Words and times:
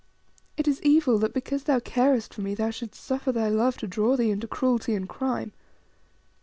It 0.57 0.67
is 0.67 0.81
evil 0.81 1.19
that 1.19 1.31
because 1.31 1.65
thou 1.65 1.77
carest 1.79 2.33
for 2.33 2.41
me 2.41 2.55
thou 2.55 2.71
shouldst 2.71 3.03
suffer 3.03 3.31
thy 3.31 3.49
love 3.49 3.77
to 3.77 3.87
draw 3.87 4.17
thee 4.17 4.31
into 4.31 4.47
cruelty 4.47 4.95
and 4.95 5.07
crime. 5.07 5.53